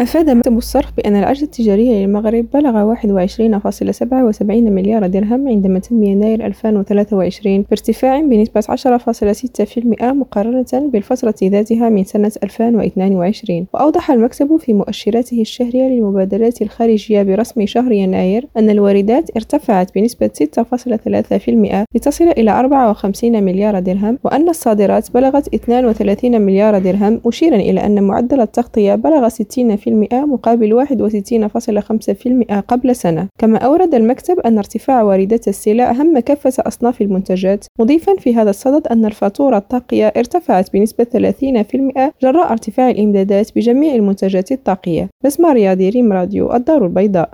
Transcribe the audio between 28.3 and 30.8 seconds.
التغطية بلغ 60 مقابل